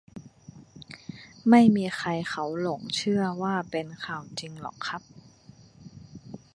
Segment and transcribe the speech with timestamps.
[1.49, 5.01] ไม่มีใครเขาหลงเชื่อว่า เป็นข่าวจริงหรอกครับ